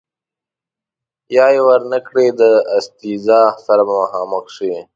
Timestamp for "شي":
4.57-4.73